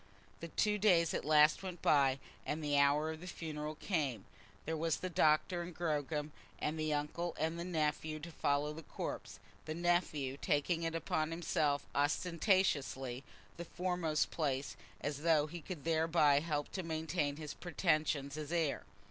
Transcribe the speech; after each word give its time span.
The 0.39 0.47
two 0.47 0.79
days 0.79 1.13
at 1.13 1.23
last 1.25 1.61
went 1.61 1.83
by, 1.83 2.17
and 2.43 2.63
the 2.63 2.75
hour 2.75 3.11
of 3.11 3.21
the 3.21 3.27
funeral 3.27 3.75
came. 3.75 4.25
There 4.65 4.75
was 4.75 4.97
the 4.97 5.11
doctor 5.11 5.61
and 5.61 5.75
Gogram, 5.77 6.31
and 6.57 6.79
the 6.79 6.91
uncle 6.91 7.35
and 7.39 7.59
the 7.59 7.63
nephew, 7.63 8.19
to 8.21 8.31
follow 8.31 8.73
the 8.73 8.81
corpse, 8.81 9.39
the 9.65 9.75
nephew 9.75 10.37
taking 10.41 10.87
upon 10.87 11.29
himself 11.29 11.85
ostentatiously 11.93 13.23
the 13.57 13.65
foremost 13.65 14.31
place, 14.31 14.75
as 15.01 15.21
though 15.21 15.45
he 15.45 15.61
could 15.61 15.83
thereby 15.83 16.39
help 16.39 16.71
to 16.71 16.81
maintain 16.81 17.35
his 17.37 17.53
pretensions 17.53 18.37
as 18.37 18.51
heir. 18.51 18.85